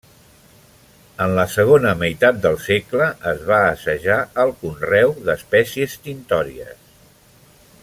[1.25, 6.83] En la segona meitat del segle es va assajar el conreu d’espècies tintòries.